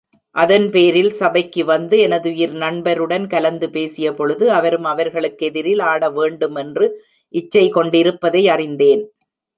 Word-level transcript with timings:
அதன்பேரில் 0.35 1.09
சபைக்கு 1.09 1.65
வந்து 1.65 1.95
எனதுயிர் 1.99 2.55
நண்பனுடன் 2.63 3.27
கலந்து 3.27 3.67
பேசியபொழுது, 3.67 4.47
அவரும் 4.49 4.83
அவர்களுக்கெதிரில் 4.83 5.83
ஆட 5.83 6.09
வேண்டுமென்று 6.09 6.87
இச்சை 7.33 7.65
கொண்டிருப்பதை 7.69 8.43
அறிந்தேன். 8.49 9.03